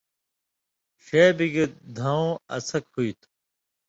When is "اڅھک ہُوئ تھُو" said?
2.55-3.27